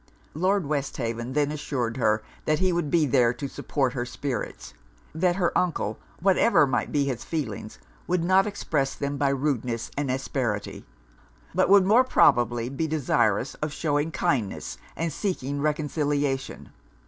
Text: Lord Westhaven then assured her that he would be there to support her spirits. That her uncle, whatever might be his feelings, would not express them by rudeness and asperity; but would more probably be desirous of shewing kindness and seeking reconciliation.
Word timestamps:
Lord 0.33 0.65
Westhaven 0.65 1.33
then 1.33 1.51
assured 1.51 1.97
her 1.97 2.23
that 2.45 2.57
he 2.57 2.73
would 2.73 2.89
be 2.89 3.05
there 3.05 3.35
to 3.35 3.47
support 3.47 3.93
her 3.93 4.03
spirits. 4.03 4.73
That 5.13 5.35
her 5.35 5.55
uncle, 5.55 5.99
whatever 6.19 6.65
might 6.65 6.91
be 6.91 7.05
his 7.05 7.23
feelings, 7.23 7.77
would 8.07 8.23
not 8.23 8.47
express 8.47 8.95
them 8.95 9.17
by 9.17 9.29
rudeness 9.29 9.91
and 9.95 10.09
asperity; 10.09 10.87
but 11.53 11.69
would 11.69 11.85
more 11.85 12.03
probably 12.03 12.67
be 12.67 12.87
desirous 12.87 13.53
of 13.61 13.71
shewing 13.71 14.09
kindness 14.09 14.79
and 14.97 15.13
seeking 15.13 15.61
reconciliation. 15.61 16.69